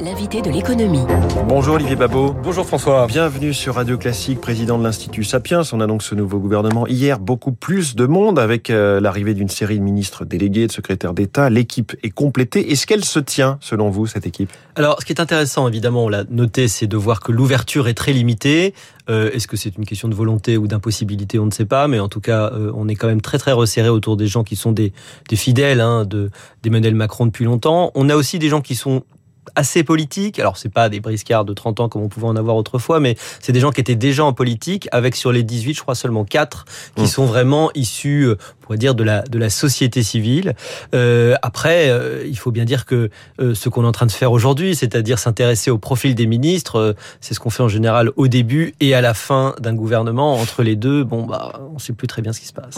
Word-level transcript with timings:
L'invité 0.00 0.40
de 0.40 0.50
l'économie. 0.50 1.04
Bonjour 1.46 1.74
Olivier 1.74 1.94
Babot. 1.94 2.34
Bonjour 2.42 2.64
François. 2.64 3.06
Bienvenue 3.06 3.52
sur 3.52 3.74
Radio 3.74 3.98
Classique, 3.98 4.40
président 4.40 4.78
de 4.78 4.84
l'Institut 4.84 5.24
Sapiens. 5.24 5.60
On 5.72 5.80
annonce 5.80 6.06
ce 6.06 6.14
nouveau 6.14 6.38
gouvernement. 6.38 6.86
Hier, 6.86 7.18
beaucoup 7.18 7.52
plus 7.52 7.96
de 7.96 8.06
monde 8.06 8.38
avec 8.38 8.70
euh, 8.70 8.98
l'arrivée 9.00 9.34
d'une 9.34 9.50
série 9.50 9.78
de 9.78 9.84
ministres 9.84 10.24
délégués, 10.24 10.66
de 10.66 10.72
secrétaires 10.72 11.12
d'État. 11.12 11.50
L'équipe 11.50 11.94
est 12.02 12.10
complétée. 12.10 12.72
Est-ce 12.72 12.86
qu'elle 12.86 13.04
se 13.04 13.18
tient, 13.18 13.58
selon 13.60 13.90
vous, 13.90 14.06
cette 14.06 14.26
équipe? 14.26 14.50
Alors, 14.74 15.00
ce 15.00 15.04
qui 15.04 15.12
est 15.12 15.20
intéressant, 15.20 15.68
évidemment, 15.68 16.04
on 16.04 16.08
l'a 16.08 16.24
noté, 16.30 16.66
c'est 16.66 16.86
de 16.86 16.96
voir 16.96 17.20
que 17.20 17.30
l'ouverture 17.30 17.86
est 17.86 17.94
très 17.94 18.14
limitée. 18.14 18.72
Euh, 19.10 19.30
Est-ce 19.32 19.48
que 19.48 19.58
c'est 19.58 19.76
une 19.76 19.84
question 19.84 20.08
de 20.08 20.14
volonté 20.14 20.56
ou 20.56 20.66
d'impossibilité 20.66 21.38
On 21.38 21.46
ne 21.46 21.50
sait 21.50 21.66
pas, 21.66 21.88
mais 21.88 22.00
en 22.00 22.08
tout 22.08 22.20
cas, 22.20 22.50
euh, 22.54 22.72
on 22.74 22.88
est 22.88 22.94
quand 22.94 23.08
même 23.08 23.20
très 23.20 23.36
très 23.36 23.52
resserré 23.52 23.90
autour 23.90 24.16
des 24.16 24.28
gens 24.28 24.44
qui 24.44 24.56
sont 24.56 24.72
des, 24.72 24.94
des 25.28 25.36
fidèles 25.36 25.80
hein, 25.82 26.06
de 26.06 26.30
d'Emmanuel 26.62 26.94
Macron 26.94 27.26
depuis 27.26 27.44
longtemps. 27.44 27.90
On 27.94 28.08
a 28.08 28.16
aussi 28.16 28.38
des 28.38 28.48
gens 28.48 28.62
qui 28.62 28.74
sont 28.74 29.02
assez 29.54 29.82
politiques. 29.84 30.38
Alors, 30.38 30.56
c'est 30.56 30.68
pas 30.68 30.88
des 30.88 31.00
briscards 31.00 31.44
de 31.44 31.52
30 31.54 31.80
ans 31.80 31.88
comme 31.88 32.02
on 32.02 32.08
pouvait 32.08 32.26
en 32.26 32.36
avoir 32.36 32.56
autrefois, 32.56 33.00
mais 33.00 33.16
c'est 33.40 33.52
des 33.52 33.60
gens 33.60 33.70
qui 33.70 33.80
étaient 33.80 33.94
déjà 33.94 34.24
en 34.24 34.32
politique, 34.32 34.88
avec 34.92 35.16
sur 35.16 35.32
les 35.32 35.42
18, 35.42 35.74
je 35.74 35.82
crois 35.82 35.94
seulement 35.94 36.24
4 36.24 36.64
qui 36.96 37.02
Mmh. 37.02 37.06
sont 37.06 37.24
vraiment 37.26 37.70
issus, 37.74 38.22
euh, 38.24 38.36
on 38.58 38.66
pourrait 38.66 38.78
dire, 38.78 38.94
de 38.94 39.02
la, 39.04 39.22
de 39.22 39.38
la 39.38 39.50
société 39.50 40.02
civile. 40.02 40.54
Euh, 40.94 41.34
après, 41.42 41.88
euh, 41.90 42.24
il 42.26 42.38
faut 42.38 42.50
bien 42.50 42.64
dire 42.64 42.84
que 42.86 43.10
euh, 43.40 43.54
ce 43.54 43.68
qu'on 43.68 43.84
est 43.84 43.86
en 43.86 43.92
train 43.92 44.06
de 44.06 44.12
faire 44.12 44.32
aujourd'hui, 44.32 44.74
c'est-à-dire 44.74 45.18
s'intéresser 45.18 45.70
au 45.70 45.78
profil 45.78 46.14
des 46.14 46.26
ministres, 46.26 46.94
c'est 47.20 47.34
ce 47.34 47.40
qu'on 47.40 47.50
fait 47.50 47.62
en 47.62 47.68
général 47.68 48.10
au 48.16 48.28
début 48.28 48.74
et 48.80 48.94
à 48.94 49.00
la 49.00 49.14
fin 49.14 49.54
d'un 49.60 49.74
gouvernement. 49.74 50.34
Entre 50.34 50.62
les 50.62 50.76
deux, 50.76 51.04
bon, 51.04 51.26
bah, 51.26 51.60
on 51.74 51.78
sait 51.78 51.92
plus 51.92 52.06
très 52.06 52.22
bien 52.22 52.32
ce 52.32 52.40
qui 52.40 52.46
se 52.46 52.52
passe. 52.52 52.76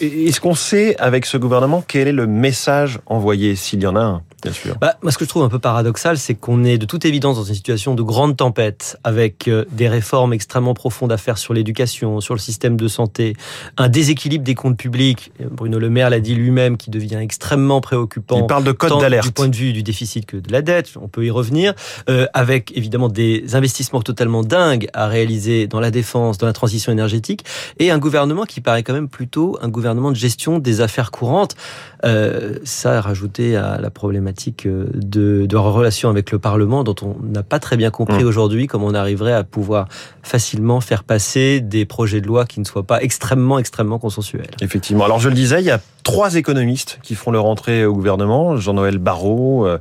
Et 0.00 0.28
Est-ce 0.28 0.40
qu'on 0.40 0.54
sait, 0.54 0.96
avec 0.98 1.26
ce 1.26 1.36
gouvernement, 1.36 1.84
quel 1.86 2.08
est 2.08 2.12
le 2.12 2.26
message 2.26 3.00
envoyé, 3.06 3.56
s'il 3.56 3.82
y 3.82 3.86
en 3.86 3.96
a 3.96 4.00
un, 4.00 4.22
bien 4.42 4.52
sûr? 4.52 4.76
Bah, 4.80 4.96
moi, 5.02 5.12
ce 5.12 5.18
que 5.18 5.24
je 5.24 5.28
trouve 5.28 5.42
un 5.42 5.48
peu 5.48 5.58
paradoxal, 5.58 5.95
c'est 6.16 6.34
qu'on 6.34 6.64
est 6.64 6.78
de 6.78 6.86
toute 6.86 7.04
évidence 7.04 7.36
dans 7.36 7.44
une 7.44 7.54
situation 7.54 7.94
de 7.94 8.02
grande 8.02 8.36
tempête, 8.36 8.98
avec 9.02 9.48
euh, 9.48 9.64
des 9.72 9.88
réformes 9.88 10.32
extrêmement 10.32 10.74
profondes 10.74 11.12
à 11.12 11.16
faire 11.16 11.38
sur 11.38 11.54
l'éducation, 11.54 12.20
sur 12.20 12.34
le 12.34 12.40
système 12.40 12.76
de 12.76 12.88
santé, 12.88 13.34
un 13.76 13.88
déséquilibre 13.88 14.44
des 14.44 14.54
comptes 14.54 14.76
publics. 14.76 15.32
Bruno 15.50 15.78
Le 15.78 15.90
Maire 15.90 16.10
l'a 16.10 16.20
dit 16.20 16.34
lui-même, 16.34 16.76
qui 16.76 16.90
devient 16.90 17.16
extrêmement 17.16 17.80
préoccupant. 17.80 18.40
Il 18.40 18.46
parle 18.46 18.64
de 18.64 18.72
code 18.72 19.00
d'alerte. 19.00 19.26
Du 19.26 19.32
point 19.32 19.48
de 19.48 19.56
vue 19.56 19.72
du 19.72 19.82
déficit 19.82 20.26
que 20.26 20.36
de 20.36 20.52
la 20.52 20.62
dette, 20.62 20.90
on 21.00 21.08
peut 21.08 21.24
y 21.24 21.30
revenir, 21.30 21.74
euh, 22.08 22.26
avec 22.34 22.76
évidemment 22.76 23.08
des 23.08 23.54
investissements 23.54 24.02
totalement 24.02 24.42
dingues 24.42 24.88
à 24.92 25.06
réaliser 25.06 25.66
dans 25.66 25.80
la 25.80 25.90
défense, 25.90 26.38
dans 26.38 26.46
la 26.46 26.52
transition 26.52 26.92
énergétique, 26.92 27.44
et 27.78 27.90
un 27.90 27.98
gouvernement 27.98 28.44
qui 28.44 28.60
paraît 28.60 28.82
quand 28.82 28.94
même 28.94 29.08
plutôt 29.08 29.58
un 29.62 29.68
gouvernement 29.68 30.10
de 30.10 30.16
gestion 30.16 30.58
des 30.58 30.80
affaires 30.80 31.10
courantes. 31.10 31.56
Euh, 32.04 32.58
ça, 32.64 33.00
rajouté 33.00 33.56
à 33.56 33.80
la 33.80 33.90
problématique 33.90 34.66
de, 34.66 35.46
relation 35.86 36.10
avec 36.10 36.32
le 36.32 36.40
Parlement, 36.40 36.82
dont 36.82 36.96
on 37.02 37.14
n'a 37.22 37.44
pas 37.44 37.60
très 37.60 37.76
bien 37.76 37.90
compris 37.90 38.24
Mm. 38.24 38.26
aujourd'hui 38.26 38.66
comment 38.66 38.86
on 38.86 38.94
arriverait 38.94 39.32
à 39.32 39.44
pouvoir 39.44 39.86
facilement 40.22 40.80
faire 40.80 41.04
passer 41.04 41.60
des 41.60 41.84
projets 41.84 42.20
de 42.20 42.26
loi 42.26 42.44
qui 42.44 42.58
ne 42.58 42.64
soient 42.64 42.82
pas 42.82 43.00
extrêmement, 43.02 43.58
extrêmement 43.60 44.00
consensuels. 44.00 44.50
Effectivement. 44.60 45.04
Alors 45.04 45.20
je 45.20 45.28
le 45.28 45.34
disais, 45.36 45.60
il 45.60 45.66
y 45.66 45.70
a 45.70 45.80
trois 46.02 46.34
économistes 46.34 46.98
qui 47.04 47.14
font 47.14 47.30
leur 47.30 47.44
entrée 47.46 47.84
au 47.84 47.92
gouvernement. 47.92 48.56
Jean-Noël 48.56 48.98
Barrot, 48.98 49.66
euh, 49.66 49.78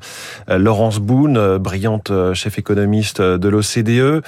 euh, 0.49 0.57
Laurence 0.59 0.99
Boone, 0.99 1.37
euh, 1.37 1.57
brillante 1.57 2.11
euh, 2.11 2.33
chef 2.35 2.59
économiste 2.59 3.19
euh, 3.19 3.37
de 3.39 3.49
l'OCDE. 3.49 4.21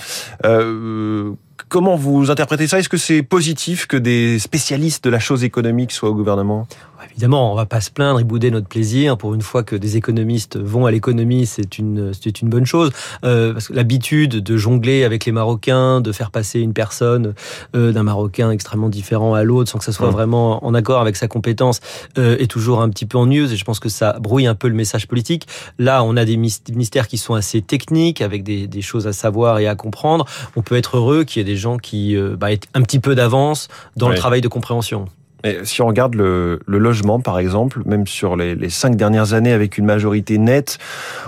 Euh, 0.45 1.31
comment 1.69 1.95
vous 1.95 2.31
interprétez 2.31 2.67
ça? 2.67 2.80
Est-ce 2.80 2.89
que 2.89 2.97
c'est 2.97 3.22
positif 3.23 3.86
que 3.88 3.97
des 3.97 4.39
spécialistes 4.39 5.03
de 5.03 5.09
la 5.12 5.19
chose 5.19 5.44
économique 5.44 5.91
soient 5.91 6.09
au 6.09 6.16
gouvernement? 6.16 6.67
Évidemment, 7.11 7.52
on 7.52 7.55
va 7.55 7.66
pas 7.66 7.81
se 7.81 7.89
plaindre 7.89 8.19
et 8.19 8.23
bouder 8.23 8.52
notre 8.52 8.67
plaisir. 8.67 9.17
Pour 9.17 9.33
une 9.33 9.41
fois 9.41 9.63
que 9.63 9.75
des 9.75 9.97
économistes 9.97 10.58
vont 10.58 10.86
à 10.86 10.91
l'économie, 10.91 11.45
c'est 11.45 11.77
une, 11.80 12.11
c'est 12.13 12.41
une 12.41 12.50
bonne 12.50 12.66
chose. 12.66 12.91
Euh, 13.23 13.53
parce 13.53 13.67
que 13.69 13.73
l'habitude 13.73 14.44
de 14.44 14.58
jongler 14.58 15.03
avec 15.03 15.25
les 15.25 15.31
Marocains, 15.31 16.02
de 16.02 16.11
faire 16.11 16.30
passer 16.31 16.59
une 16.59 16.73
personne 16.73 17.33
euh, 17.75 17.91
d'un 17.91 18.03
Marocain 18.03 18.52
extrêmement 18.52 18.89
différent 18.89 19.33
à 19.33 19.44
l'autre 19.44 19.72
sans 19.72 19.79
que 19.79 19.85
ça 19.85 19.91
soit 19.91 20.07
Mm. 20.09 20.12
vraiment 20.12 20.66
en 20.66 20.73
accord 20.73 21.01
avec 21.01 21.16
sa 21.16 21.28
compétence 21.28 21.79
euh, 22.18 22.38
est 22.38 22.50
toujours 22.50 22.81
un 22.81 22.90
petit 22.90 23.06
peu 23.06 23.18
ennuyeuse 23.18 23.51
et 23.51 23.56
je 23.57 23.63
pense 23.66 23.79
que 23.79 23.89
ça 23.89 24.18
brouille 24.19 24.45
un 24.47 24.56
peu 24.56 24.68
le 24.68 24.75
message 24.75 25.07
politique. 25.07 25.47
Là, 25.79 26.03
on 26.03 26.16
a 26.18 26.24
des 26.25 26.38
ministères 26.38 27.07
qui 27.07 27.18
sont 27.18 27.34
assez 27.34 27.62
techniques 27.62 28.22
avec 28.22 28.44
des, 28.44 28.68
des 28.68 28.81
choses 28.81 29.07
à 29.07 29.13
savoir 29.13 29.59
et 29.59 29.68
à 29.68 29.75
comprendre. 29.75 30.25
On 30.56 30.62
peut 30.62 30.75
être 30.75 30.97
heureux 30.97 31.24
qu'il 31.24 31.39
y 31.39 31.41
ait 31.41 31.45
des 31.51 31.57
gens 31.57 31.78
qui 31.78 32.16
euh, 32.16 32.35
bah, 32.38 32.51
aient 32.51 32.59
un 32.74 32.81
petit 32.84 33.00
peu 33.00 33.16
d'avance 33.16 33.68
dans 33.95 34.07
Ouais. 34.07 34.13
le 34.13 34.18
travail 34.19 34.41
de 34.41 34.47
compréhension. 34.47 35.06
Et 35.44 35.59
si 35.64 35.81
on 35.81 35.88
regarde 35.88 36.16
le, 36.16 36.59
logement, 36.68 37.20
par 37.20 37.40
exemple, 37.40 37.81
même 37.86 38.08
sur 38.08 38.36
les, 38.36 38.70
cinq 38.70 38.96
dernières 38.96 39.34
années 39.34 39.53
avec 39.53 39.78
une 39.78 39.86
majorité 39.86 40.38
nette, 40.38 40.78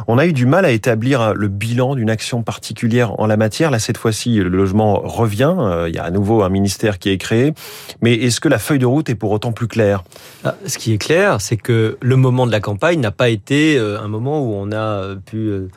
on 0.07 0.17
a 0.17 0.25
eu 0.25 0.33
du 0.33 0.45
mal 0.45 0.65
à 0.65 0.71
établir 0.71 1.33
le 1.33 1.47
bilan 1.47 1.95
d'une 1.95 2.09
action 2.09 2.41
particulière 2.41 3.19
en 3.19 3.27
la 3.27 3.37
matière. 3.37 3.71
Là, 3.71 3.79
cette 3.79 3.97
fois-ci, 3.97 4.35
le 4.37 4.49
logement 4.49 4.99
revient. 4.99 5.55
Euh, 5.57 5.89
Il 5.89 5.95
y 5.95 5.99
a 5.99 6.03
à 6.03 6.11
nouveau 6.11 6.43
un 6.43 6.49
ministère 6.49 6.99
qui 6.99 7.09
est 7.09 7.17
créé. 7.17 7.53
Mais 8.01 8.13
est-ce 8.15 8.39
que 8.39 8.49
la 8.49 8.59
feuille 8.59 8.79
de 8.79 8.85
route 8.85 9.09
est 9.09 9.15
pour 9.15 9.31
autant 9.31 9.51
plus 9.51 9.67
claire? 9.67 10.03
Ah, 10.43 10.55
Ce 10.65 10.77
qui 10.77 10.93
est 10.93 10.97
clair, 10.97 11.41
c'est 11.41 11.57
que 11.57 11.97
le 12.01 12.15
moment 12.15 12.47
de 12.47 12.51
la 12.51 12.59
campagne 12.59 12.99
n'a 12.99 13.11
pas 13.11 13.29
été 13.29 13.77
euh, 13.77 13.99
un 14.01 14.07
moment 14.07 14.41
où 14.41 14.53
on 14.55 14.71
a 14.71 14.75
euh, 14.75 15.15
pu 15.15 15.69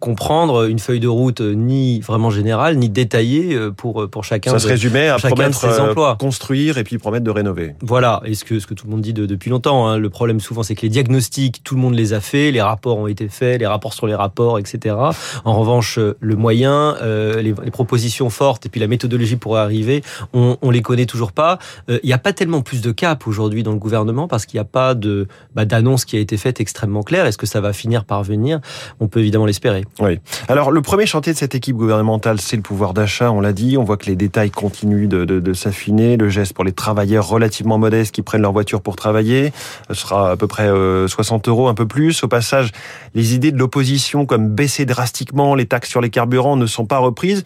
comprendre 0.00 0.68
une 0.68 0.78
feuille 0.78 1.00
de 1.00 1.08
route 1.08 1.40
euh, 1.40 1.52
ni 1.54 2.00
vraiment 2.00 2.30
générale, 2.30 2.76
ni 2.76 2.88
détaillée 2.88 3.54
euh, 3.54 3.70
pour, 3.70 4.02
euh, 4.02 4.08
pour 4.08 4.24
chacun. 4.24 4.50
Ça 4.50 4.56
de- 4.56 4.62
se 4.62 4.68
résumait 4.68 5.08
à 5.08 5.16
promettre 5.18 5.58
ses 5.58 5.66
euh, 5.66 5.90
emplois. 5.90 6.16
construire 6.18 6.78
et 6.78 6.84
puis 6.84 6.98
promettre 6.98 7.24
de 7.24 7.30
rénover. 7.30 7.74
Voilà, 7.82 8.20
et 8.24 8.34
ce 8.34 8.44
que, 8.44 8.58
ce 8.60 8.66
que 8.66 8.74
tout 8.74 8.86
le 8.86 8.92
monde 8.92 9.00
dit 9.00 9.12
de- 9.12 9.26
depuis 9.26 9.50
longtemps. 9.50 9.88
hein. 9.88 9.98
Le 9.98 10.10
problème 10.10 10.40
souvent, 10.40 10.62
c'est 10.62 10.74
que 10.74 10.82
les 10.82 10.88
diagnostics, 10.88 11.62
tout 11.64 11.74
le 11.76 11.80
monde 11.80 11.94
les 11.94 12.12
a 12.12 12.20
fait, 12.20 12.50
les 12.50 12.62
rapports 12.62 12.98
ont 12.98 13.06
été 13.06 13.28
faits, 13.28 13.60
les 13.60 13.66
rapports 13.66 13.94
sur 13.94 14.06
les 14.06 14.14
rapports, 14.14 14.58
etc. 14.58 14.96
En 15.44 15.58
revanche, 15.58 15.98
euh, 15.98 16.16
le 16.20 16.36
moyen, 16.36 16.96
euh, 17.02 17.36
les, 17.42 17.54
les 17.64 17.70
propositions 17.70 18.30
fortes 18.30 18.66
et 18.66 18.68
puis 18.68 18.80
la 18.80 18.86
méthodologie 18.86 19.36
pour 19.36 19.56
y 19.56 19.58
arriver, 19.60 20.02
on, 20.32 20.56
on 20.62 20.70
les 20.70 20.82
connaît 20.82 21.06
toujours 21.06 21.32
pas. 21.32 21.58
Euh, 21.90 21.98
Il 22.02 22.06
n'y 22.06 22.12
a 22.12 22.18
pas 22.18 22.32
tellement 22.32 22.60
plus 22.62 22.80
de 22.82 22.90
cap 22.92 23.26
aujourd'hui 23.26 23.62
dans 23.62 23.72
le 23.72 23.78
gouvernement 23.78 24.28
parce 24.28 24.46
qu'il 24.46 24.58
n'y 24.58 24.62
a 24.62 24.64
pas 24.64 24.94
de 24.94 25.26
bah, 25.54 25.64
d'annonce 25.64 26.04
qui 26.04 26.16
a 26.16 26.20
été 26.20 26.36
faite 26.36 26.60
extrêmement 26.60 27.02
claire. 27.02 27.26
Est-ce 27.26 27.38
que 27.38 27.46
ça 27.46 27.60
va 27.60 27.72
finir 27.72 28.04
par 28.04 28.22
venir? 28.22 28.60
On 29.00 29.08
peut 29.08 29.20
évidemment 29.20 29.46
l'espérer. 29.54 29.84
Oui. 30.00 30.18
Alors, 30.48 30.70
le 30.72 30.82
premier 30.82 31.06
chantier 31.06 31.32
de 31.32 31.38
cette 31.38 31.54
équipe 31.54 31.76
gouvernementale, 31.76 32.40
c'est 32.40 32.56
le 32.56 32.62
pouvoir 32.62 32.92
d'achat, 32.92 33.30
on 33.30 33.40
l'a 33.40 33.52
dit. 33.52 33.78
On 33.78 33.84
voit 33.84 33.96
que 33.96 34.06
les 34.06 34.16
détails 34.16 34.50
continuent 34.50 35.08
de, 35.08 35.24
de- 35.24 35.40
de 35.40 35.52
s'affiner. 35.54 36.16
Le 36.16 36.28
geste 36.28 36.52
pour 36.52 36.64
les 36.64 36.72
travailleurs 36.72 37.28
relativement 37.28 37.78
modestes 37.78 38.14
qui 38.14 38.22
prennent 38.22 38.42
leur 38.42 38.52
voiture 38.52 38.82
pour 38.82 38.96
travailler 38.96 39.52
ce 39.88 39.94
sera 39.94 40.32
à 40.32 40.36
peu 40.36 40.46
près 40.46 40.68
euh, 40.68 41.06
60 41.08 41.48
euros, 41.48 41.68
un 41.68 41.74
peu 41.74 41.86
plus. 41.86 42.22
Au 42.24 42.28
passage, 42.28 42.72
les 43.14 43.34
idées 43.34 43.52
de 43.52 43.58
l'opposition, 43.58 44.26
comme 44.26 44.48
baisser 44.48 44.84
drastiquement 44.86 45.54
les 45.54 45.66
taxes 45.66 45.88
sur 45.90 46.00
les 46.00 46.10
carburants, 46.10 46.56
ne 46.56 46.66
sont 46.66 46.86
pas 46.86 46.98
reprises. 46.98 47.44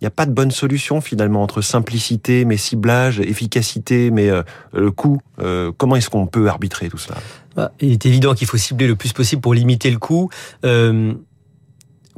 Il 0.00 0.04
n'y 0.04 0.06
a 0.06 0.10
pas 0.12 0.26
de 0.26 0.30
bonne 0.32 0.52
solution 0.52 1.00
finalement 1.00 1.42
entre 1.42 1.60
simplicité, 1.60 2.44
mais 2.44 2.56
ciblage, 2.56 3.18
efficacité, 3.18 4.10
mais 4.12 4.28
euh, 4.30 4.42
le 4.72 4.92
coût. 4.92 5.20
Euh, 5.40 5.72
comment 5.76 5.96
est-ce 5.96 6.08
qu'on 6.08 6.26
peut 6.28 6.48
arbitrer 6.48 6.88
tout 6.88 6.98
cela? 6.98 7.16
Bah, 7.56 7.72
Il 7.80 7.90
est 7.92 8.06
évident 8.06 8.34
qu'il 8.34 8.46
faut 8.46 8.56
cibler 8.58 8.86
le 8.86 8.94
plus 8.94 9.12
possible 9.12 9.42
pour 9.42 9.54
limiter 9.54 9.90
le 9.90 9.98
coût. 9.98 10.30
Euh, 10.64 11.14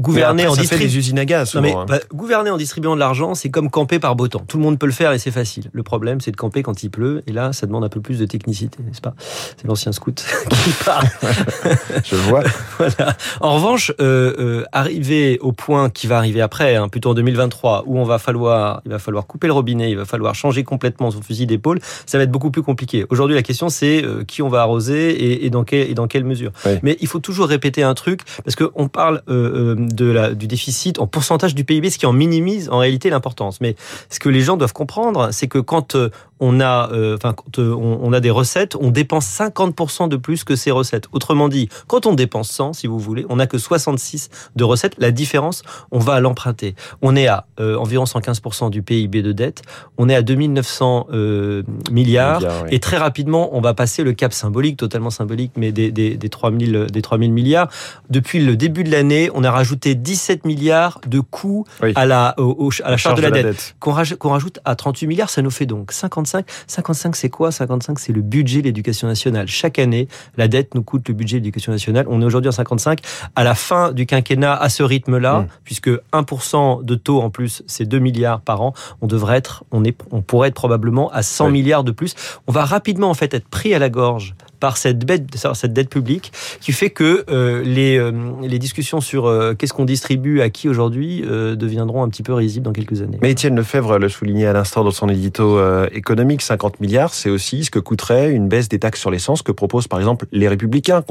gouverner 0.00 0.46
en 0.46 0.54
distribuant 0.54 0.86
des 0.86 0.98
usines 0.98 1.18
à 1.18 1.24
gaz. 1.24 1.54
Non 1.54 1.60
mais 1.62 1.70
souvent, 1.70 1.82
hein. 1.82 1.86
bah, 1.88 1.98
gouverner 2.12 2.50
en 2.50 2.56
distribuant 2.56 2.94
de 2.94 3.00
l'argent, 3.00 3.34
c'est 3.34 3.50
comme 3.50 3.70
camper 3.70 3.98
par 3.98 4.16
beau 4.16 4.28
temps. 4.28 4.42
Tout 4.46 4.56
le 4.56 4.62
monde 4.62 4.78
peut 4.78 4.86
le 4.86 4.92
faire 4.92 5.12
et 5.12 5.18
c'est 5.18 5.30
facile. 5.30 5.70
Le 5.72 5.82
problème, 5.82 6.20
c'est 6.20 6.30
de 6.30 6.36
camper 6.36 6.62
quand 6.62 6.82
il 6.82 6.90
pleut. 6.90 7.22
Et 7.26 7.32
là, 7.32 7.52
ça 7.52 7.66
demande 7.66 7.84
un 7.84 7.88
peu 7.88 8.00
plus 8.00 8.18
de 8.18 8.26
technicité, 8.26 8.82
n'est-ce 8.82 9.00
pas? 9.00 9.14
C'est 9.56 9.66
l'ancien 9.66 9.92
scout 9.92 10.24
qui 10.64 10.70
parle. 10.84 11.06
Je 12.04 12.16
vois. 12.16 12.42
Voilà. 12.78 13.14
En 13.40 13.56
revanche, 13.56 13.92
euh, 14.00 14.34
euh, 14.38 14.64
arriver 14.72 15.38
au 15.40 15.52
point 15.52 15.90
qui 15.90 16.06
va 16.06 16.16
arriver 16.16 16.40
après, 16.40 16.76
hein, 16.76 16.88
plutôt 16.88 17.10
en 17.10 17.14
2023, 17.14 17.84
où 17.86 17.98
on 17.98 18.04
va 18.04 18.18
falloir, 18.18 18.80
il 18.86 18.90
va 18.90 18.98
falloir 18.98 19.26
couper 19.26 19.48
le 19.48 19.52
robinet, 19.52 19.90
il 19.90 19.98
va 19.98 20.06
falloir 20.06 20.34
changer 20.34 20.64
complètement 20.64 21.10
son 21.10 21.20
fusil 21.20 21.46
d'épaule, 21.46 21.80
ça 22.06 22.16
va 22.16 22.24
être 22.24 22.30
beaucoup 22.30 22.50
plus 22.50 22.62
compliqué. 22.62 23.04
Aujourd'hui, 23.10 23.36
la 23.36 23.42
question 23.42 23.68
c'est 23.68 24.02
euh, 24.04 24.24
qui 24.24 24.42
on 24.42 24.48
va 24.48 24.62
arroser 24.62 25.10
et, 25.10 25.46
et 25.46 25.50
dans 25.50 25.64
quelle 25.64 25.90
et 25.90 25.94
dans 25.94 26.06
quelle 26.06 26.24
mesure. 26.24 26.52
Oui. 26.64 26.72
Mais 26.82 26.96
il 27.00 27.06
faut 27.06 27.18
toujours 27.18 27.46
répéter 27.46 27.82
un 27.82 27.94
truc 27.94 28.22
parce 28.44 28.56
que 28.56 28.70
on 28.74 28.88
parle 28.88 29.22
euh, 29.28 29.76
euh, 29.76 29.88
de 29.94 30.06
la, 30.06 30.34
du 30.34 30.46
déficit 30.46 30.98
en 30.98 31.06
pourcentage 31.06 31.54
du 31.54 31.64
PIB, 31.64 31.90
ce 31.90 31.98
qui 31.98 32.06
en 32.06 32.12
minimise 32.12 32.68
en 32.70 32.78
réalité 32.78 33.10
l'importance. 33.10 33.60
Mais 33.60 33.76
ce 34.08 34.18
que 34.18 34.28
les 34.28 34.40
gens 34.40 34.56
doivent 34.56 34.72
comprendre, 34.72 35.30
c'est 35.32 35.48
que 35.48 35.58
quand 35.58 35.94
euh, 35.94 36.10
on 36.40 36.60
a, 36.60 36.90
euh, 36.92 37.16
enfin, 37.16 37.32
quand 37.34 37.58
euh, 37.58 37.72
on, 37.74 38.00
on 38.02 38.12
a 38.12 38.20
des 38.20 38.30
recettes, 38.30 38.76
on 38.80 38.90
dépense 38.90 39.26
50% 39.26 40.08
de 40.08 40.16
plus 40.16 40.44
que 40.44 40.56
ces 40.56 40.70
recettes. 40.70 41.06
Autrement 41.12 41.48
dit, 41.48 41.68
quand 41.86 42.06
on 42.06 42.14
dépense 42.14 42.50
100, 42.50 42.72
si 42.74 42.86
vous 42.86 42.98
voulez, 42.98 43.26
on 43.28 43.36
n'a 43.36 43.46
que 43.46 43.58
66 43.58 44.28
de 44.56 44.64
recettes. 44.64 44.94
La 44.98 45.10
différence, 45.10 45.62
on 45.90 45.98
va 45.98 46.14
à 46.14 46.20
l'emprunter. 46.20 46.74
On 47.02 47.14
est 47.16 47.26
à 47.26 47.46
euh, 47.60 47.76
environ 47.76 48.04
115% 48.04 48.70
du 48.70 48.82
PIB 48.82 49.22
de 49.22 49.32
dette. 49.32 49.62
On 49.98 50.08
est 50.08 50.14
à 50.14 50.22
2900 50.22 51.06
euh, 51.12 51.62
milliards. 51.90 52.40
Oui. 52.42 52.68
Et 52.70 52.80
très 52.80 52.96
rapidement, 52.96 53.50
on 53.52 53.60
va 53.60 53.74
passer 53.74 54.02
le 54.02 54.12
cap 54.12 54.32
symbolique, 54.32 54.76
totalement 54.76 55.10
symbolique, 55.10 55.52
mais 55.56 55.72
des, 55.72 55.90
des, 55.92 56.16
des 56.16 56.28
3000, 56.28 56.86
des 56.90 57.02
3000 57.02 57.32
milliards. 57.32 57.68
Depuis 58.08 58.44
le 58.44 58.56
début 58.56 58.84
de 58.84 58.90
l'année, 58.90 59.30
on 59.34 59.44
a 59.44 59.50
rajouté 59.50 59.94
17 59.94 60.44
milliards 60.44 61.00
de 61.06 61.20
coûts 61.20 61.64
Oui. 61.82 61.92
à 61.94 62.06
la, 62.06 62.34
au- 62.38 62.56
au- 62.68 62.70
à 62.84 62.90
la 62.92 62.96
charge 62.96 63.16
de 63.18 63.22
la 63.22 63.30
dette. 63.30 63.46
dette. 63.46 63.76
Qu'on 63.80 63.92
rajoute, 63.92 64.18
qu'on 64.18 64.30
rajoute 64.30 64.58
à 64.64 64.74
38 64.74 65.06
milliards, 65.06 65.30
ça 65.30 65.42
nous 65.42 65.50
fait 65.50 65.66
donc 65.66 65.92
55 65.92 66.29
55. 66.30 66.46
55, 66.66 67.16
c'est 67.16 67.28
quoi? 67.28 67.52
55, 67.52 67.98
c'est 67.98 68.12
le 68.12 68.22
budget 68.22 68.60
de 68.60 68.66
l'éducation 68.66 69.06
nationale. 69.08 69.46
Chaque 69.48 69.78
année, 69.78 70.08
la 70.36 70.48
dette 70.48 70.74
nous 70.74 70.82
coûte 70.82 71.08
le 71.08 71.14
budget 71.14 71.38
de 71.38 71.44
l'éducation 71.44 71.72
nationale. 71.72 72.06
On 72.08 72.22
est 72.22 72.24
aujourd'hui 72.24 72.48
à 72.48 72.52
55. 72.52 73.00
À 73.34 73.44
la 73.44 73.54
fin 73.54 73.92
du 73.92 74.06
quinquennat, 74.06 74.54
à 74.54 74.68
ce 74.68 74.82
rythme-là, 74.82 75.40
mmh. 75.40 75.48
puisque 75.64 75.90
1% 76.12 76.84
de 76.84 76.94
taux 76.94 77.20
en 77.20 77.30
plus, 77.30 77.62
c'est 77.66 77.86
2 77.86 77.98
milliards 77.98 78.40
par 78.40 78.62
an, 78.62 78.74
on 79.00 79.06
devrait 79.06 79.36
être, 79.36 79.64
on 79.72 79.84
est, 79.84 79.96
on 80.10 80.22
pourrait 80.22 80.48
être 80.48 80.54
probablement 80.54 81.10
à 81.10 81.22
100 81.22 81.50
milliards 81.50 81.84
de 81.84 81.92
plus. 81.92 82.14
On 82.46 82.52
va 82.52 82.64
rapidement 82.64 83.10
en 83.10 83.14
fait 83.14 83.34
être 83.34 83.48
pris 83.48 83.74
à 83.74 83.78
la 83.78 83.88
gorge 83.88 84.34
par 84.60 84.76
cette 84.76 84.98
dette, 84.98 85.24
cette 85.54 85.72
dette 85.72 85.88
publique 85.88 86.32
qui 86.60 86.72
fait 86.72 86.90
que 86.90 87.24
euh, 87.30 87.62
les, 87.62 87.98
euh, 87.98 88.12
les 88.42 88.58
discussions 88.58 89.00
sur 89.00 89.26
euh, 89.26 89.54
qu'est-ce 89.54 89.72
qu'on 89.72 89.86
distribue 89.86 90.40
à 90.40 90.50
qui 90.50 90.68
aujourd'hui 90.68 91.22
deviendront 91.22 92.02
un 92.02 92.08
petit 92.08 92.22
peu 92.22 92.34
risibles 92.34 92.64
dans 92.64 92.72
quelques 92.72 93.00
années. 93.02 93.18
Mais 93.22 93.30
Étienne 93.30 93.56
Lefebvre 93.56 93.98
le 93.98 94.08
soulignait 94.08 94.46
à 94.46 94.52
l'instant 94.52 94.84
dans 94.84 94.90
son 94.90 95.08
édito 95.08 95.58
économique, 95.92 96.42
50 96.42 96.80
milliards, 96.80 97.14
c'est 97.14 97.30
aussi 97.30 97.64
ce 97.64 97.70
que 97.70 97.78
coûterait 97.78 98.30
une 98.30 98.48
baisse 98.48 98.68
des 98.68 98.78
taxes 98.78 99.00
sur 99.00 99.10
l'essence 99.10 99.42
que 99.42 99.52
proposent 99.52 99.88
par 99.88 99.98
exemple 99.98 100.26
les 100.32 100.48
Républicains. 100.48 101.02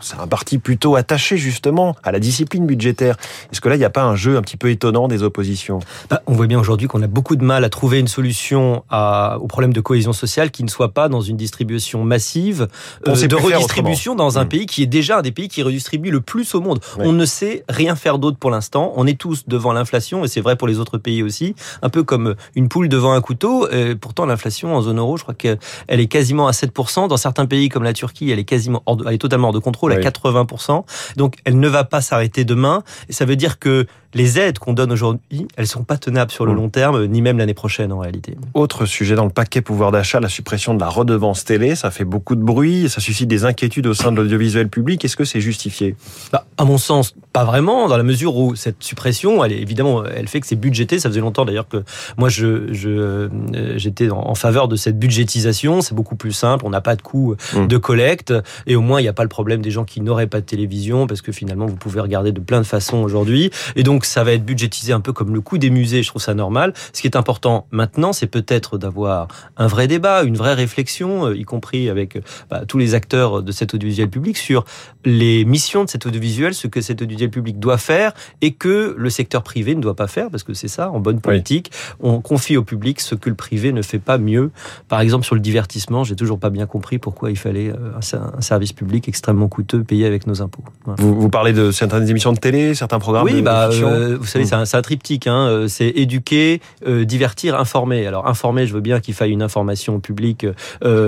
C'est 0.00 0.18
un 0.18 0.26
parti 0.26 0.58
plutôt 0.58 0.96
attaché 0.96 1.36
justement 1.36 1.96
à 2.02 2.12
la 2.12 2.18
discipline 2.18 2.66
budgétaire. 2.66 3.16
Est-ce 3.50 3.60
que 3.60 3.68
là, 3.68 3.76
il 3.76 3.78
n'y 3.78 3.84
a 3.84 3.90
pas 3.90 4.04
un 4.04 4.16
jeu 4.16 4.36
un 4.36 4.42
petit 4.42 4.56
peu 4.56 4.70
étonnant 4.70 5.08
des 5.08 5.22
oppositions? 5.22 5.78
Bah, 6.10 6.22
On 6.26 6.34
voit 6.34 6.46
bien 6.46 6.58
aujourd'hui 6.58 6.86
qu'on 6.86 7.02
a 7.02 7.06
beaucoup 7.06 7.36
de 7.36 7.44
mal 7.44 7.64
à 7.64 7.70
trouver 7.70 7.98
une 7.98 8.08
solution 8.08 8.84
à, 8.90 9.38
au 9.40 9.46
problème 9.46 9.72
de 9.72 9.80
cohésion 9.80 10.12
sociale 10.12 10.50
qui 10.50 10.64
ne 10.64 10.68
soit 10.68 10.92
pas 10.92 11.08
dans 11.08 11.20
une 11.20 11.36
distribution 11.36 12.04
massive 12.04 12.68
de 13.04 13.36
redistribution 13.36 14.14
dans 14.14 14.38
un 14.38 14.44
hmm. 14.44 14.48
pays 14.48 14.66
qui 14.66 14.82
est 14.82 14.86
déjà 14.86 15.18
un 15.18 15.22
des 15.22 15.32
pays 15.32 15.48
qui 15.48 15.62
redistribue 15.62 16.10
le 16.10 16.20
plus 16.20 16.54
au 16.54 16.60
monde. 16.60 16.80
On 16.98 17.12
ne 17.12 17.24
sait 17.24 17.64
rien 17.68 17.96
faire 17.96 18.18
d'autre 18.18 18.38
pour 18.38 18.50
l'instant. 18.50 18.92
On 18.96 19.06
est 19.06 19.18
tous 19.18 19.44
devant 19.46 19.72
l'inflation 19.72 20.24
et 20.24 20.28
c'est 20.28 20.40
vrai 20.40 20.56
pour 20.56 20.68
les 20.68 20.78
autres 20.78 20.98
pays 20.98 21.22
aussi. 21.22 21.54
Un 21.82 21.88
peu 21.88 22.02
comme 22.02 22.34
une 22.54 22.68
poule 22.68 22.88
devant 22.88 23.12
un 23.12 23.20
couteau. 23.20 23.68
Et 23.70 23.94
pourtant, 23.94 24.26
l'inflation 24.26 24.74
en 24.74 24.82
zone 24.82 24.98
euro, 24.98 25.16
je 25.16 25.22
crois 25.22 25.34
qu'elle 25.34 25.58
est 25.88 26.06
quasiment 26.06 26.48
à 26.48 26.52
7%. 26.52 27.08
Dans 27.08 27.16
certains 27.16 27.46
pays 27.46 27.68
comme 27.68 27.82
la 27.82 27.92
Turquie, 27.92 28.30
elle 28.30 28.38
est 28.38 28.44
quasiment, 28.44 28.82
elle 29.06 29.14
est 29.14 29.18
totalement 29.18 29.48
hors 29.48 29.54
de 29.54 29.58
contrôle 29.58 29.92
à 29.92 29.98
80%. 29.98 30.84
Donc, 31.16 31.36
elle 31.44 31.58
ne 31.58 31.68
va 31.68 31.84
pas 31.84 32.00
s'arrêter 32.00 32.44
demain. 32.44 32.82
Et 33.08 33.12
ça 33.12 33.24
veut 33.24 33.36
dire 33.36 33.58
que 33.58 33.86
les 34.14 34.38
aides 34.38 34.58
qu'on 34.58 34.72
donne 34.72 34.92
aujourd'hui, 34.92 35.46
elles 35.56 35.66
sont 35.66 35.84
pas 35.84 35.96
tenables 35.96 36.30
sur 36.30 36.46
le 36.46 36.52
mm. 36.52 36.56
long 36.56 36.68
terme, 36.68 37.04
ni 37.06 37.22
même 37.22 37.38
l'année 37.38 37.54
prochaine 37.54 37.92
en 37.92 37.98
réalité. 37.98 38.36
Autre 38.54 38.86
sujet 38.86 39.14
dans 39.14 39.24
le 39.24 39.30
paquet 39.30 39.60
pouvoir 39.60 39.92
d'achat, 39.92 40.20
la 40.20 40.28
suppression 40.28 40.74
de 40.74 40.80
la 40.80 40.88
redevance 40.88 41.44
télé, 41.44 41.74
ça 41.74 41.90
fait 41.90 42.04
beaucoup 42.04 42.34
de 42.34 42.42
bruit, 42.42 42.88
ça 42.88 43.00
suscite 43.00 43.28
des 43.28 43.44
inquiétudes 43.44 43.86
au 43.86 43.94
sein 43.94 44.12
de 44.12 44.16
l'audiovisuel 44.16 44.68
public. 44.68 45.04
Est-ce 45.04 45.16
que 45.16 45.24
c'est 45.24 45.40
justifié? 45.40 45.94
Bah, 46.32 46.44
À 46.58 46.64
mon 46.64 46.78
sens, 46.78 47.14
pas 47.32 47.44
vraiment, 47.44 47.88
dans 47.88 47.96
la 47.96 48.02
mesure 48.02 48.36
où 48.36 48.56
cette 48.56 48.82
suppression, 48.82 49.44
elle 49.44 49.52
évidemment, 49.52 50.04
elle 50.04 50.28
fait 50.28 50.40
que 50.40 50.46
c'est 50.46 50.56
budgété. 50.56 50.98
Ça 50.98 51.08
faisait 51.08 51.20
longtemps 51.20 51.44
d'ailleurs 51.44 51.68
que 51.68 51.84
moi, 52.16 52.28
je, 52.28 52.72
je 52.72 52.88
euh, 52.88 53.28
j'étais 53.76 54.10
en 54.10 54.34
faveur 54.34 54.68
de 54.68 54.76
cette 54.76 54.98
budgétisation. 54.98 55.80
C'est 55.80 55.94
beaucoup 55.94 56.16
plus 56.16 56.32
simple, 56.32 56.64
on 56.66 56.70
n'a 56.70 56.80
pas 56.80 56.96
de 56.96 57.02
coûts 57.02 57.36
mm. 57.54 57.66
de 57.66 57.76
collecte, 57.76 58.34
et 58.66 58.76
au 58.76 58.80
moins 58.80 59.00
il 59.00 59.04
n'y 59.04 59.08
a 59.08 59.12
pas 59.12 59.22
le 59.22 59.28
problème 59.28 59.62
des 59.62 59.70
gens 59.70 59.84
qui 59.84 60.00
n'auraient 60.00 60.26
pas 60.26 60.40
de 60.40 60.46
télévision, 60.46 61.06
parce 61.06 61.22
que 61.22 61.32
finalement 61.32 61.66
vous 61.66 61.76
pouvez 61.76 62.00
regarder 62.00 62.32
de 62.32 62.40
plein 62.40 62.60
de 62.60 62.66
façons 62.66 62.98
aujourd'hui. 62.98 63.50
Et 63.76 63.82
donc 63.82 63.99
donc 64.00 64.06
ça 64.06 64.24
va 64.24 64.32
être 64.32 64.46
budgétisé 64.46 64.94
un 64.94 65.00
peu 65.00 65.12
comme 65.12 65.34
le 65.34 65.42
coût 65.42 65.58
des 65.58 65.68
musées, 65.68 66.02
je 66.02 66.08
trouve 66.08 66.22
ça 66.22 66.32
normal. 66.32 66.72
Ce 66.94 67.02
qui 67.02 67.06
est 67.06 67.16
important 67.16 67.66
maintenant, 67.70 68.14
c'est 68.14 68.28
peut-être 68.28 68.78
d'avoir 68.78 69.28
un 69.58 69.66
vrai 69.66 69.88
débat, 69.88 70.22
une 70.22 70.38
vraie 70.38 70.54
réflexion, 70.54 71.26
euh, 71.26 71.36
y 71.36 71.44
compris 71.44 71.90
avec 71.90 72.16
euh, 72.16 72.20
bah, 72.48 72.62
tous 72.66 72.78
les 72.78 72.94
acteurs 72.94 73.42
de 73.42 73.52
cet 73.52 73.74
audiovisuel 73.74 74.08
public, 74.08 74.38
sur 74.38 74.64
les 75.04 75.44
missions 75.44 75.84
de 75.84 75.90
cet 75.90 76.06
audiovisuel, 76.06 76.54
ce 76.54 76.66
que 76.66 76.80
cet 76.80 77.02
audiovisuel 77.02 77.28
public 77.28 77.60
doit 77.60 77.76
faire 77.76 78.14
et 78.40 78.52
que 78.52 78.94
le 78.96 79.10
secteur 79.10 79.42
privé 79.42 79.74
ne 79.74 79.82
doit 79.82 79.96
pas 79.96 80.06
faire, 80.06 80.30
parce 80.30 80.44
que 80.44 80.54
c'est 80.54 80.68
ça, 80.68 80.90
en 80.90 80.98
bonne 80.98 81.20
politique, 81.20 81.70
on 82.00 82.22
confie 82.22 82.56
au 82.56 82.62
public 82.62 83.02
ce 83.02 83.14
que 83.14 83.28
le 83.28 83.36
privé 83.36 83.70
ne 83.70 83.82
fait 83.82 83.98
pas 83.98 84.16
mieux. 84.16 84.50
Par 84.88 85.02
exemple, 85.02 85.26
sur 85.26 85.34
le 85.34 85.42
divertissement, 85.42 86.04
j'ai 86.04 86.16
toujours 86.16 86.38
pas 86.38 86.48
bien 86.48 86.64
compris 86.64 86.96
pourquoi 86.96 87.30
il 87.30 87.36
fallait 87.36 87.68
euh, 87.68 87.98
un 88.14 88.40
service 88.40 88.72
public 88.72 89.08
extrêmement 89.08 89.48
coûteux 89.48 89.84
payé 89.84 90.06
avec 90.06 90.26
nos 90.26 90.40
impôts. 90.40 90.64
Vous, 90.96 91.28
parlez 91.28 91.52
de 91.52 91.70
certaines 91.70 92.08
émissions 92.08 92.32
de 92.32 92.38
télé, 92.38 92.74
certains 92.74 92.98
programmes 92.98 93.26
oui, 93.26 93.42
bah, 93.42 93.68
euh, 93.90 94.16
vous 94.18 94.26
savez, 94.26 94.44
mm. 94.44 94.64
c'est 94.64 94.76
un, 94.76 94.82
triptyque. 94.82 95.26
Hein, 95.26 95.46
euh, 95.48 95.68
c'est 95.68 95.88
éduquer, 95.88 96.60
euh, 96.86 97.04
divertir, 97.04 97.58
informer. 97.58 98.06
Alors 98.06 98.26
informer, 98.26 98.66
je 98.66 98.74
veux 98.74 98.80
bien 98.80 99.00
qu'il 99.00 99.14
faille 99.14 99.32
une 99.32 99.42
information 99.42 100.00
publique 100.00 100.46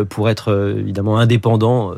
pour 0.09 0.29
être 0.29 0.75
évidemment 0.79 1.19
indépendant 1.19 1.93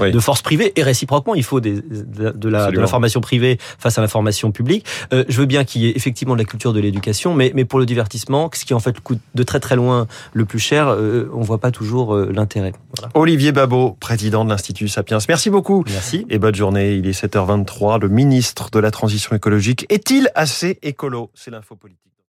de 0.00 0.18
forces 0.18 0.42
privées 0.42 0.72
et 0.76 0.82
réciproquement, 0.82 1.34
il 1.34 1.42
faut 1.42 1.60
des, 1.60 1.82
de, 1.82 2.48
l'information 2.48 3.20
privée 3.20 3.58
face 3.78 3.98
à 3.98 4.00
l'information 4.00 4.50
publique. 4.50 4.86
je 5.10 5.36
veux 5.38 5.46
bien 5.46 5.64
qu'il 5.64 5.82
y 5.82 5.88
ait 5.88 5.92
effectivement 5.96 6.34
de 6.34 6.38
la 6.38 6.44
culture 6.44 6.72
de 6.72 6.80
l'éducation, 6.80 7.34
mais, 7.34 7.52
mais 7.54 7.64
pour 7.64 7.78
le 7.78 7.86
divertissement, 7.86 8.50
ce 8.52 8.64
qui 8.64 8.74
en 8.74 8.80
fait 8.80 8.98
coûte 9.00 9.20
de 9.34 9.42
très 9.42 9.60
très 9.60 9.76
loin 9.76 10.06
le 10.32 10.44
plus 10.44 10.58
cher, 10.58 10.96
on 11.32 11.40
voit 11.40 11.58
pas 11.58 11.70
toujours 11.70 12.16
l'intérêt. 12.16 12.72
Olivier 13.14 13.52
Babot, 13.52 13.96
président 14.00 14.44
de 14.44 14.50
l'Institut 14.50 14.88
Sapiens. 14.88 15.18
Merci 15.28 15.50
beaucoup. 15.50 15.84
Merci. 15.90 16.26
Et 16.30 16.38
bonne 16.38 16.54
journée. 16.54 16.94
Il 16.94 17.06
est 17.06 17.24
7h23. 17.24 18.00
Le 18.00 18.08
ministre 18.08 18.70
de 18.70 18.78
la 18.78 18.90
Transition 18.90 19.34
écologique 19.34 19.86
est-il 20.12 20.30
assez 20.34 20.78
écolo? 20.82 21.30
C'est 21.34 21.50
l'info 21.50 21.76
politique. 21.76 22.11